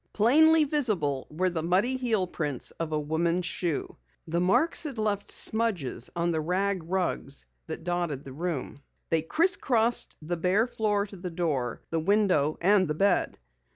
[0.13, 3.97] Plainly visible were the muddy heelprints of a woman's shoe.
[4.27, 10.17] The marks had left smudges on the rag rugs which dotted the room; they crisscrossed
[10.19, 13.37] the bare floor to the door, the window and the bed.